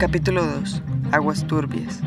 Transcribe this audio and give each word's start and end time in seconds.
Capítulo 0.00 0.42
2. 0.42 0.82
Aguas 1.12 1.46
turbias. 1.46 2.00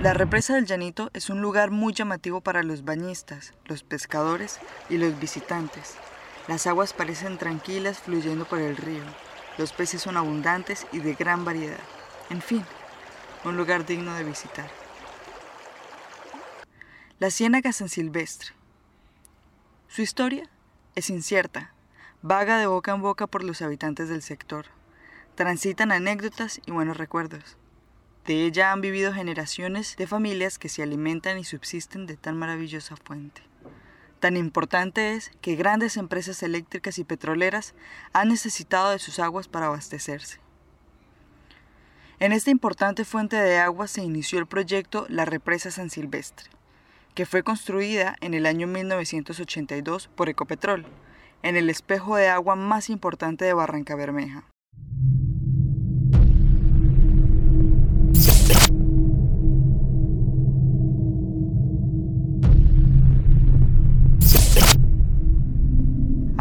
La 0.00 0.14
represa 0.14 0.54
del 0.54 0.66
Llanito 0.66 1.10
es 1.14 1.30
un 1.30 1.42
lugar 1.42 1.72
muy 1.72 1.92
llamativo 1.92 2.40
para 2.40 2.62
los 2.62 2.84
bañistas, 2.84 3.54
los 3.64 3.82
pescadores 3.82 4.60
y 4.88 4.98
los 4.98 5.18
visitantes. 5.18 5.96
Las 6.46 6.68
aguas 6.68 6.92
parecen 6.92 7.38
tranquilas 7.38 7.98
fluyendo 7.98 8.44
por 8.44 8.60
el 8.60 8.76
río. 8.76 9.02
Los 9.60 9.74
peces 9.74 10.00
son 10.00 10.16
abundantes 10.16 10.86
y 10.90 11.00
de 11.00 11.12
gran 11.12 11.44
variedad. 11.44 11.82
En 12.30 12.40
fin, 12.40 12.64
un 13.44 13.58
lugar 13.58 13.84
digno 13.84 14.14
de 14.14 14.24
visitar. 14.24 14.70
La 17.18 17.30
Ciénaga 17.30 17.70
San 17.74 17.90
Silvestre. 17.90 18.52
Su 19.86 20.00
historia 20.00 20.48
es 20.94 21.10
incierta, 21.10 21.74
vaga 22.22 22.56
de 22.56 22.68
boca 22.68 22.94
en 22.94 23.02
boca 23.02 23.26
por 23.26 23.44
los 23.44 23.60
habitantes 23.60 24.08
del 24.08 24.22
sector. 24.22 24.64
Transitan 25.34 25.92
anécdotas 25.92 26.62
y 26.64 26.70
buenos 26.70 26.96
recuerdos. 26.96 27.58
De 28.24 28.46
ella 28.46 28.72
han 28.72 28.80
vivido 28.80 29.12
generaciones 29.12 29.94
de 29.98 30.06
familias 30.06 30.58
que 30.58 30.70
se 30.70 30.82
alimentan 30.82 31.38
y 31.38 31.44
subsisten 31.44 32.06
de 32.06 32.16
tan 32.16 32.38
maravillosa 32.38 32.96
fuente. 32.96 33.49
Tan 34.20 34.36
importante 34.36 35.14
es 35.14 35.32
que 35.40 35.56
grandes 35.56 35.96
empresas 35.96 36.42
eléctricas 36.42 36.98
y 36.98 37.04
petroleras 37.04 37.74
han 38.12 38.28
necesitado 38.28 38.90
de 38.90 38.98
sus 38.98 39.18
aguas 39.18 39.48
para 39.48 39.66
abastecerse. 39.66 40.40
En 42.18 42.32
esta 42.32 42.50
importante 42.50 43.06
fuente 43.06 43.36
de 43.36 43.58
agua 43.58 43.88
se 43.88 44.02
inició 44.02 44.38
el 44.38 44.46
proyecto 44.46 45.06
La 45.08 45.24
Represa 45.24 45.70
San 45.70 45.88
Silvestre, 45.88 46.50
que 47.14 47.24
fue 47.24 47.42
construida 47.42 48.14
en 48.20 48.34
el 48.34 48.44
año 48.44 48.66
1982 48.66 50.08
por 50.08 50.28
Ecopetrol, 50.28 50.84
en 51.42 51.56
el 51.56 51.70
espejo 51.70 52.16
de 52.16 52.28
agua 52.28 52.56
más 52.56 52.90
importante 52.90 53.46
de 53.46 53.54
Barranca 53.54 53.96
Bermeja. 53.96 54.49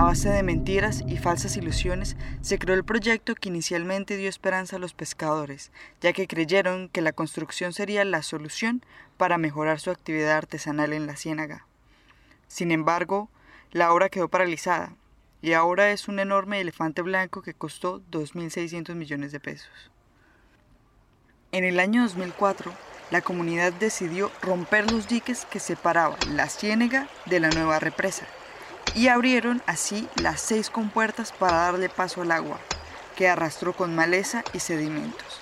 Base 0.10 0.30
de 0.30 0.42
mentiras 0.42 1.04
y 1.08 1.18
falsas 1.18 1.56
ilusiones, 1.56 2.18
se 2.42 2.58
creó 2.58 2.74
el 2.74 2.84
proyecto 2.84 3.36
que 3.36 3.50
inicialmente 3.50 4.18
dio 4.18 4.28
esperanza 4.28 4.78
a 4.78 4.80
los 4.80 4.96
pescadores, 4.96 5.72
ya 6.02 6.14
que 6.14 6.26
creyeron 6.26 6.90
que 6.90 7.04
la 7.04 7.12
construcción 7.12 7.74
sería 7.74 8.04
la 8.06 8.24
solución 8.24 8.84
para 9.18 9.38
mejorar 9.38 9.80
su 9.80 9.92
actividad 9.92 10.36
artesanal 10.36 10.94
en 10.94 11.06
la 11.06 11.16
ciénaga. 11.16 11.68
Sin 12.48 12.72
embargo, 12.72 13.30
la 13.72 13.94
obra 13.94 14.10
quedó 14.10 14.30
paralizada, 14.30 14.96
y 15.44 15.54
ahora 15.54 15.92
es 15.92 16.08
un 16.08 16.18
enorme 16.18 16.60
elefante 16.60 17.04
blanco 17.04 17.44
que 17.44 17.54
costó 17.54 18.02
2.600 18.10 18.96
millones 18.96 19.32
de 19.32 19.40
pesos. 19.40 19.92
En 21.52 21.64
el 21.64 21.80
año 21.80 22.02
2004, 22.02 22.74
la 23.12 23.22
comunidad 23.22 23.74
decidió 23.74 24.32
romper 24.42 24.92
los 24.92 25.08
diques 25.08 25.46
que 25.46 25.60
separaban 25.60 26.18
la 26.36 26.50
ciénaga 26.50 27.08
de 27.28 27.40
la 27.40 27.52
nueva 27.52 27.78
represa 27.78 28.26
y 29.00 29.08
abrieron 29.08 29.64
así 29.66 30.10
las 30.22 30.42
seis 30.42 30.70
compuertas 30.70 31.32
para 31.32 31.56
darle 31.56 31.88
paso 31.88 32.22
al 32.22 32.34
agua, 32.34 32.60
que 33.16 33.30
arrastró 33.30 33.72
con 33.72 33.96
maleza 33.96 34.44
y 34.52 34.60
sedimentos. 34.60 35.40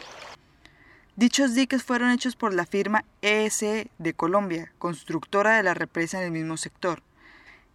Dichos 1.16 1.56
diques 1.56 1.82
fueron 1.82 2.12
hechos 2.12 2.36
por 2.36 2.54
la 2.54 2.68
firma 2.68 3.04
ESE 3.24 3.90
de 3.98 4.14
Colombia, 4.14 4.72
constructora 4.78 5.58
de 5.58 5.64
la 5.64 5.74
represa 5.74 6.20
en 6.20 6.26
el 6.26 6.32
mismo 6.32 6.56
sector. 6.56 7.02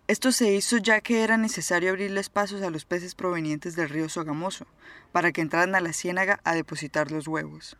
Esto 0.07 0.31
se 0.31 0.53
hizo 0.53 0.77
ya 0.77 1.01
que 1.01 1.25
era 1.25 1.37
necesario 1.37 1.91
abrirles 1.91 2.29
pasos 2.29 2.63
a 2.63 2.71
los 2.71 2.85
peces 2.85 3.17
provenientes 3.17 3.75
del 3.75 3.89
río 3.89 4.09
Sogamoso, 4.09 4.69
para 5.11 5.33
que 5.33 5.41
entraran 5.41 5.75
a 5.75 5.81
la 5.81 5.93
ciénaga 5.93 6.39
a 6.45 6.55
depositar 6.55 7.11
los 7.11 7.27
huevos. 7.27 7.77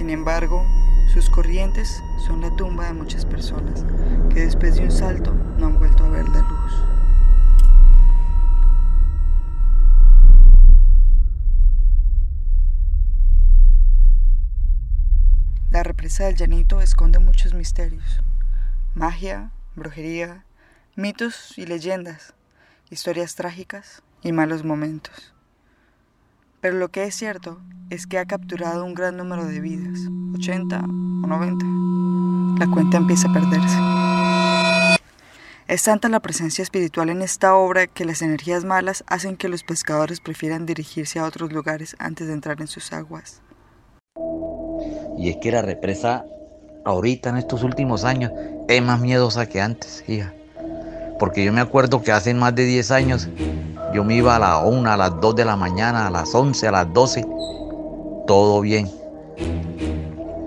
Sin 0.00 0.08
embargo, 0.08 0.64
sus 1.12 1.28
corrientes 1.28 2.02
son 2.26 2.40
la 2.40 2.56
tumba 2.56 2.86
de 2.86 2.94
muchas 2.94 3.26
personas 3.26 3.84
que 4.30 4.46
después 4.46 4.76
de 4.76 4.84
un 4.84 4.90
salto 4.90 5.34
no 5.58 5.66
han 5.66 5.78
vuelto 5.78 6.04
a 6.04 6.08
ver 6.08 6.26
la 6.26 6.40
luz. 6.40 6.72
La 15.70 15.82
represa 15.82 16.24
del 16.24 16.36
llanito 16.36 16.80
esconde 16.80 17.18
muchos 17.18 17.52
misterios, 17.52 18.22
magia, 18.94 19.50
brujería, 19.76 20.46
mitos 20.96 21.58
y 21.58 21.66
leyendas, 21.66 22.32
historias 22.88 23.34
trágicas 23.34 24.02
y 24.22 24.32
malos 24.32 24.64
momentos. 24.64 25.34
Pero 26.62 26.78
lo 26.78 26.88
que 26.88 27.04
es 27.04 27.14
cierto 27.14 27.60
es 27.90 28.06
que 28.06 28.18
ha 28.18 28.24
capturado 28.24 28.84
un 28.84 28.94
gran 28.94 29.16
número 29.16 29.44
de 29.44 29.60
vidas, 29.60 29.98
80 30.34 30.78
o 30.78 31.26
90. 31.26 32.64
La 32.64 32.72
cuenta 32.72 32.96
empieza 32.96 33.28
a 33.28 33.32
perderse. 33.32 33.76
Es 35.66 35.82
tanta 35.82 36.08
la 36.08 36.20
presencia 36.20 36.62
espiritual 36.62 37.10
en 37.10 37.20
esta 37.20 37.54
obra 37.56 37.88
que 37.88 38.04
las 38.04 38.22
energías 38.22 38.64
malas 38.64 39.04
hacen 39.08 39.36
que 39.36 39.48
los 39.48 39.64
pescadores 39.64 40.20
prefieran 40.20 40.66
dirigirse 40.66 41.18
a 41.18 41.24
otros 41.24 41.52
lugares 41.52 41.96
antes 41.98 42.28
de 42.28 42.32
entrar 42.32 42.60
en 42.60 42.68
sus 42.68 42.92
aguas. 42.92 43.42
Y 45.18 45.28
es 45.28 45.36
que 45.38 45.50
la 45.50 45.62
represa 45.62 46.24
ahorita 46.84 47.30
en 47.30 47.36
estos 47.38 47.62
últimos 47.64 48.04
años 48.04 48.32
es 48.68 48.82
más 48.82 49.00
miedosa 49.00 49.46
que 49.46 49.60
antes, 49.60 50.04
hija. 50.08 50.32
Porque 51.18 51.44
yo 51.44 51.52
me 51.52 51.60
acuerdo 51.60 52.02
que 52.02 52.12
hace 52.12 52.32
más 52.34 52.54
de 52.54 52.64
10 52.64 52.90
años 52.92 53.28
yo 53.92 54.04
me 54.04 54.14
iba 54.14 54.36
a 54.36 54.38
las 54.38 54.62
1, 54.64 54.90
a 54.90 54.96
las 54.96 55.20
2 55.20 55.36
de 55.36 55.44
la 55.44 55.56
mañana, 55.56 56.06
a 56.06 56.10
las 56.10 56.34
11, 56.34 56.68
a 56.68 56.72
las 56.72 56.92
12, 56.92 57.26
todo 58.30 58.60
bien. 58.60 58.88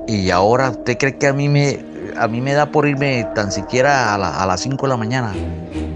Y 0.07 0.31
ahora, 0.31 0.69
¿usted 0.69 0.97
cree 0.97 1.17
que 1.17 1.27
a 1.27 1.33
mí 1.33 1.49
me, 1.49 1.83
a 2.16 2.29
mí 2.29 2.39
me 2.39 2.53
da 2.53 2.67
por 2.67 2.88
irme 2.88 3.27
tan 3.35 3.51
siquiera 3.51 4.16
a, 4.16 4.45
las 4.45 4.61
5 4.61 4.85
de 4.85 4.89
la 4.89 4.95
mañana? 4.95 5.33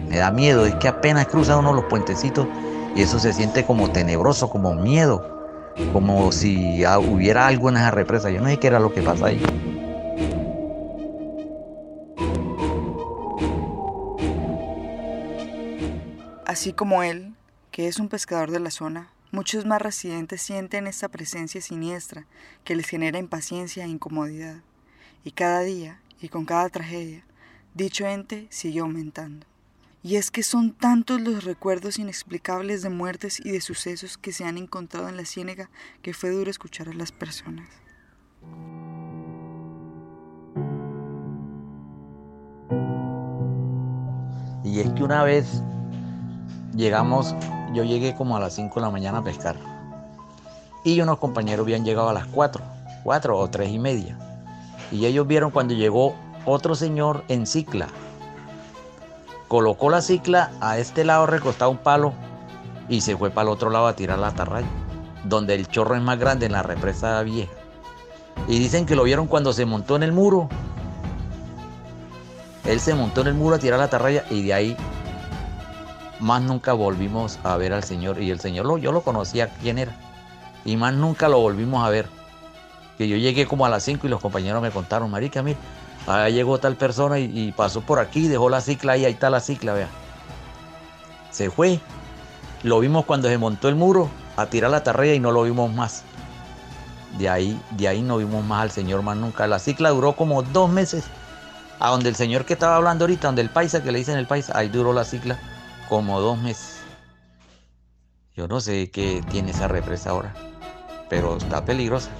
Me 0.10 0.18
da 0.18 0.30
miedo, 0.30 0.66
es 0.66 0.76
que 0.76 0.90
apenas 0.90 1.28
cruza 1.28 1.56
uno 1.56 1.72
los 1.72 1.86
puentecitos 1.86 2.46
y 2.94 3.04
eso 3.04 3.20
se 3.20 3.32
siente 3.32 3.66
como 3.66 3.90
tenebroso, 3.90 4.50
como 4.50 4.76
miedo, 4.76 5.74
como 5.94 6.30
si 6.34 6.84
hubiera 6.86 7.48
algo 7.48 7.70
en 7.70 7.78
esa 7.78 7.92
represa. 7.92 8.30
Yo 8.32 8.42
no 8.42 8.50
sé 8.50 8.58
qué 8.58 8.68
era 8.68 8.82
lo 8.82 8.94
que 8.94 9.02
pasa 9.02 9.28
ahí. 9.28 9.42
Así 16.46 16.74
como 16.74 17.02
él, 17.02 17.34
que 17.72 17.88
es 17.88 17.98
un 17.98 18.10
pescador 18.10 18.52
de 18.52 18.60
la 18.60 18.72
zona, 18.72 19.08
muchos 19.32 19.66
más 19.66 19.82
residentes 19.82 20.42
sienten 20.42 20.88
esta 20.88 21.10
presencia 21.10 21.62
siniestra 21.62 22.26
que 22.64 22.76
les 22.76 22.88
genera 22.88 23.20
impaciencia 23.20 23.86
e 23.86 23.90
incomodidad. 23.90 24.62
Y 25.24 25.32
cada 25.32 25.62
día, 25.62 26.00
y 26.22 26.30
con 26.30 26.46
cada 26.46 26.70
tragedia, 26.70 27.26
dicho 27.74 28.06
ente 28.06 28.48
sigue 28.50 28.80
aumentando. 28.80 29.46
Y 30.04 30.16
es 30.16 30.32
que 30.32 30.44
son 30.44 30.72
tantos 30.72 31.20
los 31.20 31.44
recuerdos 31.44 32.00
inexplicables 32.00 32.82
de 32.82 32.90
muertes 32.90 33.42
y 33.44 33.52
de 33.52 33.62
sucesos 33.62 34.18
que 34.18 34.32
se 34.32 34.46
han 34.46 34.58
encontrado 34.58 35.10
en 35.10 35.18
la 35.18 35.26
ciénaga 35.26 35.70
que 36.02 36.14
fue 36.14 36.30
duro 36.30 36.50
escuchar 36.50 36.88
a 36.88 36.94
las 36.94 37.12
personas. 37.12 37.68
Y 44.64 44.80
es 44.80 44.90
que 44.92 45.04
una 45.04 45.24
vez 45.24 45.62
llegamos, 46.76 47.36
yo 47.78 47.84
llegué 47.84 48.16
como 48.16 48.36
a 48.36 48.40
las 48.40 48.54
5 48.56 48.80
de 48.80 48.86
la 48.88 48.92
mañana 48.92 49.20
a 49.20 49.24
pescar. 49.24 49.56
Y 50.84 51.00
unos 51.00 51.20
compañeros 51.20 51.64
habían 51.64 51.86
llegado 51.86 52.10
a 52.10 52.14
las 52.14 52.26
4, 52.26 52.64
4 53.04 53.38
o 53.38 53.48
3 53.50 53.70
y 53.70 53.78
media. 53.78 54.18
Y 54.92 55.06
ellos 55.06 55.28
vieron 55.28 55.52
cuando 55.52 55.76
llegó 55.76 56.16
otro 56.46 56.74
señor 56.74 57.24
en 57.28 57.46
cicla. 57.46 57.88
Colocó 59.48 59.92
la 59.92 60.02
cicla 60.02 60.50
a 60.60 60.80
este 60.80 61.06
lado 61.06 61.28
recostado 61.28 61.70
un 61.70 61.78
palo 61.78 62.14
y 62.90 63.02
se 63.02 63.16
fue 63.16 63.30
para 63.30 63.50
el 63.50 63.54
otro 63.54 63.70
lado 63.70 63.86
a 63.86 63.96
tirar 63.96 64.18
la 64.18 64.30
atarraya, 64.30 64.68
donde 65.24 65.54
el 65.54 65.68
chorro 65.68 65.96
es 65.96 66.02
más 66.02 66.18
grande 66.18 66.48
en 66.48 66.54
la 66.54 66.64
represa 66.64 67.22
vieja. 67.22 67.52
Y 68.48 68.58
dicen 68.58 68.88
que 68.88 68.96
lo 68.96 69.04
vieron 69.04 69.28
cuando 69.28 69.54
se 69.54 69.66
montó 69.66 69.98
en 69.98 70.04
el 70.04 70.14
muro. 70.14 70.50
Él 72.66 72.80
se 72.80 72.96
montó 72.96 73.22
en 73.22 73.28
el 73.28 73.34
muro 73.36 73.56
a 73.56 73.60
tirar 73.60 73.78
la 73.78 73.86
atarraya 73.86 74.26
y 74.32 74.42
de 74.42 74.54
ahí 74.54 74.78
más 76.20 76.42
nunca 76.42 76.74
volvimos 76.74 77.40
a 77.44 77.58
ver 77.58 77.74
al 77.74 77.84
Señor. 77.84 78.22
Y 78.22 78.32
el 78.32 78.40
Señor 78.40 78.66
lo, 78.66 78.78
yo 78.78 78.92
lo 78.92 79.02
conocía 79.02 79.50
quién 79.62 79.78
era. 79.78 79.96
Y 80.66 80.78
más 80.78 80.94
nunca 80.94 81.30
lo 81.30 81.40
volvimos 81.40 81.86
a 81.86 81.90
ver. 81.90 82.08
Que 82.98 83.08
yo 83.08 83.18
llegué 83.18 83.46
como 83.46 83.66
a 83.66 83.70
las 83.70 83.84
5 83.84 84.08
y 84.08 84.10
los 84.10 84.22
compañeros 84.22 84.62
me 84.62 84.72
contaron, 84.72 85.12
marica, 85.12 85.44
mira, 85.44 85.60
ahí 86.08 86.34
llegó 86.34 86.58
tal 86.58 86.76
persona 86.76 87.20
y, 87.20 87.52
pasó 87.52 87.82
por 87.82 88.00
aquí, 88.00 88.28
dejó 88.28 88.50
la 88.50 88.60
cicla 88.60 88.98
y 88.98 89.06
ahí 89.06 89.14
está 89.14 89.30
la 89.30 89.40
cicla, 89.40 89.74
vea. 89.74 89.88
Se 91.32 91.52
fue. 91.52 91.80
Lo 92.64 92.80
vimos 92.80 93.06
cuando 93.06 93.28
se 93.28 93.38
montó 93.38 93.70
el 93.70 93.76
muro 93.76 94.10
a 94.36 94.48
tirar 94.48 94.72
la 94.72 94.84
tarrea 94.84 95.14
y 95.14 95.20
no 95.20 95.32
lo 95.32 95.44
vimos 95.44 95.72
más. 95.72 96.04
De 97.20 97.30
ahí, 97.30 97.60
de 97.72 97.88
ahí 97.88 98.02
no 98.02 98.18
vimos 98.18 98.44
más 98.44 98.64
al 98.64 98.72
Señor 98.72 99.04
más 99.04 99.16
nunca. 99.16 99.46
La 99.46 99.60
cicla 99.60 99.90
duró 99.90 100.14
como 100.14 100.42
dos 100.42 100.70
meses. 100.70 101.06
A 101.80 101.92
donde 101.92 102.10
el 102.10 102.16
señor 102.16 102.44
que 102.46 102.54
estaba 102.54 102.76
hablando 102.76 103.06
ahorita, 103.06 103.28
donde 103.28 103.44
el 103.44 103.52
paisa, 103.52 103.84
que 103.84 103.92
le 103.92 104.00
dicen 104.00 104.18
el 104.18 104.26
paisa, 104.26 104.58
ahí 104.58 104.68
duró 104.68 104.94
la 104.94 105.06
cicla 105.06 105.38
como 105.90 106.20
dos 106.20 106.38
meses. 106.42 106.82
Yo 108.36 108.48
no 108.48 108.60
sé 108.60 108.92
qué 108.92 109.24
tiene 109.30 109.52
esa 109.52 109.68
represa 109.68 110.12
ahora, 110.12 110.34
pero 111.10 111.38
está 111.38 111.66
peligrosa. 111.66 112.12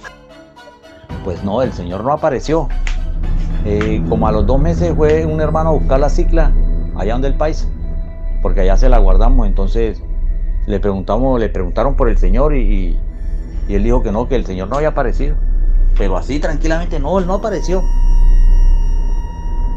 Pues 1.24 1.44
no, 1.44 1.62
el 1.62 1.72
señor 1.72 2.02
no 2.02 2.12
apareció. 2.12 2.68
Eh, 3.64 4.02
como 4.08 4.26
a 4.26 4.32
los 4.32 4.46
dos 4.46 4.60
meses 4.60 4.94
fue 4.96 5.26
un 5.26 5.40
hermano 5.40 5.70
a 5.70 5.72
buscar 5.72 6.00
la 6.00 6.08
cicla 6.08 6.52
allá 6.96 7.12
donde 7.12 7.28
el 7.28 7.34
país, 7.34 7.68
porque 8.42 8.62
allá 8.62 8.76
se 8.76 8.88
la 8.88 8.98
guardamos. 8.98 9.46
Entonces 9.46 10.02
le 10.66 10.80
preguntamos, 10.80 11.38
le 11.38 11.48
preguntaron 11.48 11.94
por 11.94 12.08
el 12.08 12.18
señor 12.18 12.56
y, 12.56 12.98
él 13.68 13.84
dijo 13.84 14.02
que 14.02 14.10
no, 14.10 14.28
que 14.28 14.36
el 14.36 14.46
señor 14.46 14.68
no 14.68 14.76
había 14.76 14.88
aparecido. 14.88 15.36
Pero 15.96 16.16
así 16.16 16.40
tranquilamente, 16.40 16.98
no, 16.98 17.18
él 17.18 17.26
no 17.26 17.34
apareció. 17.34 17.82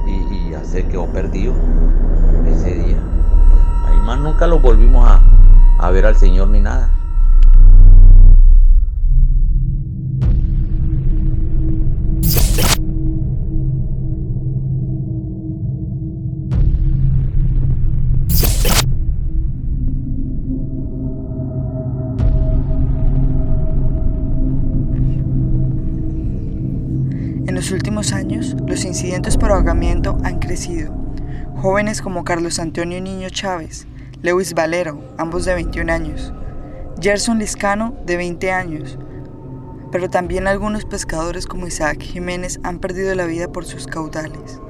Y, 0.07 0.33
y 0.33 0.49
ya 0.51 0.63
se 0.63 0.87
quedó 0.87 1.05
perdido 1.07 1.53
nunca 4.15 4.47
lo 4.47 4.59
volvimos 4.59 5.07
a, 5.07 5.21
a 5.79 5.89
ver 5.91 6.05
al 6.05 6.15
Señor 6.15 6.49
ni 6.49 6.59
nada. 6.59 6.91
En 27.47 27.55
los 27.55 27.71
últimos 27.71 28.13
años, 28.13 28.55
los 28.67 28.85
incidentes 28.85 29.37
por 29.37 29.51
ahogamiento 29.51 30.17
han 30.23 30.39
crecido. 30.39 30.93
Jóvenes 31.57 32.01
como 32.01 32.23
Carlos 32.23 32.59
Antonio 32.59 32.99
Niño 33.01 33.29
Chávez, 33.29 33.87
Lewis 34.23 34.53
Valero, 34.53 35.01
ambos 35.18 35.45
de 35.45 35.56
21 35.56 35.91
años, 35.91 36.31
Gerson 37.01 37.39
Liscano, 37.39 37.95
de 38.06 38.18
20 38.18 38.51
años, 38.51 39.00
pero 39.91 40.12
también 40.12 40.47
algunos 40.47 40.85
pescadores 40.85 41.47
como 41.47 41.65
Isaac 41.65 42.00
Jiménez 42.01 42.59
han 42.62 42.77
perdido 42.77 43.15
la 43.15 43.25
vida 43.25 43.51
por 43.51 43.65
sus 43.65 43.88
caudales. 43.88 44.62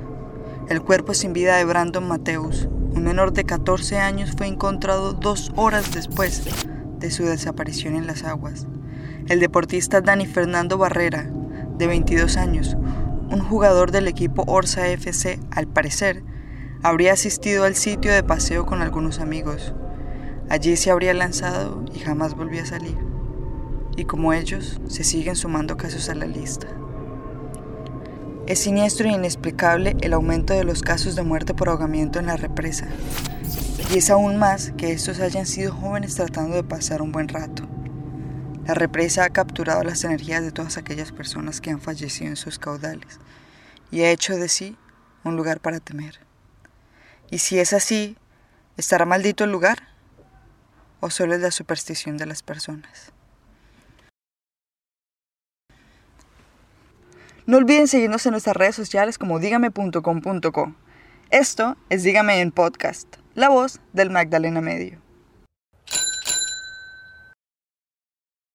El 0.69 0.81
cuerpo 0.81 1.13
sin 1.13 1.33
vida 1.33 1.57
de 1.57 1.65
Brandon 1.65 2.07
Mateus, 2.07 2.69
un 2.95 3.03
menor 3.03 3.33
de 3.33 3.44
14 3.44 3.98
años, 3.98 4.31
fue 4.38 4.48
encontrado 4.48 5.12
dos 5.12 5.51
horas 5.57 5.94
después 5.94 6.44
de 7.00 7.12
su 7.12 7.25
desaparición 7.25 7.95
en 7.95 8.07
las 8.07 8.24
aguas. 8.24 8.68
El 9.27 9.42
deportista 9.42 10.00
Dani 10.00 10.27
Fernando 10.27 10.77
Barrera, 10.77 11.30
de 11.77 11.88
22 11.88 12.38
años, 12.38 12.77
un 13.30 13.42
jugador 13.42 13.92
del 13.92 14.07
equipo 14.07 14.45
Orsa 14.48 14.88
FC, 14.88 15.39
al 15.51 15.68
parecer, 15.68 16.24
habría 16.83 17.13
asistido 17.13 17.63
al 17.63 17.75
sitio 17.75 18.12
de 18.12 18.24
paseo 18.24 18.66
con 18.66 18.81
algunos 18.81 19.19
amigos. 19.19 19.74
Allí 20.50 20.75
se 20.75 20.92
habría 20.92 21.13
lanzado 21.13 21.86
y 21.94 22.00
jamás 22.00 22.36
volvió 22.36 22.63
a 22.63 22.66
salir. 22.66 22.98
Y 23.95 24.06
como 24.06 24.33
ellos, 24.33 24.81
se 24.88 25.04
siguen 25.04 25.36
sumando 25.36 25.78
casos 25.78 26.10
a 26.10 26.16
la 26.16 26.25
lista. 26.25 26.68
Es 28.48 28.60
siniestro 28.60 29.07
e 29.07 29.12
inexplicable 29.12 29.95
el 30.01 30.13
aumento 30.13 30.54
de 30.54 30.63
los 30.63 30.81
casos 30.81 31.16
de 31.16 31.24
muerte 31.24 31.54
por 31.54 31.69
ahogamiento 31.69 32.19
en 32.19 32.25
la 32.25 32.38
represa. 32.38 32.88
Y 33.94 34.00
es 34.00 34.10
aún 34.10 34.38
más 34.38 34.74
que 34.77 34.92
estos 34.92 35.19
hayan 35.19 35.45
sido 35.45 35.74
jóvenes 35.74 36.16
tratando 36.16 36.56
de 36.56 36.63
pasar 36.63 37.01
un 37.01 37.12
buen 37.12 37.27
rato. 37.27 37.68
La 38.66 38.74
represa 38.74 39.25
ha 39.25 39.30
capturado 39.30 39.84
las 39.84 40.04
energías 40.04 40.44
de 40.44 40.51
todas 40.51 40.77
aquellas 40.77 41.12
personas 41.12 41.62
que 41.62 41.72
han 41.72 41.81
fallecido 41.81 42.30
en 42.30 42.36
sus 42.36 42.57
caudales 42.57 43.19
y 43.92 44.01
ha 44.01 44.12
hecho 44.12 44.36
de 44.36 44.50
sí 44.50 44.77
un 45.24 45.36
lugar 45.36 45.60
para 45.60 45.80
temer. 45.80 46.31
Y 47.31 47.39
si 47.39 47.60
es 47.60 47.72
así, 47.72 48.18
¿estará 48.75 49.06
maldito 49.06 49.45
el 49.45 49.51
lugar? 49.51 49.88
¿O 51.00 51.10
solo 51.10 51.33
es 51.33 51.42
la 51.42 51.50
superstición 51.50 52.18
de 52.18 52.25
las 52.25 52.44
personas? 52.44 53.13
No 57.48 57.57
olviden 57.57 57.88
seguirnos 57.88 58.25
en 58.25 58.33
nuestras 58.33 58.56
redes 58.56 58.75
sociales 58.75 59.18
como 59.18 59.39
dígame.com.co. 59.39 60.75
Esto 61.31 61.78
es 61.89 62.04
Dígame 62.04 62.42
en 62.42 62.51
Podcast, 62.51 63.16
la 63.34 63.50
voz 63.50 63.80
del 63.94 64.10
Magdalena 64.10 64.60
Medio. 64.60 65.00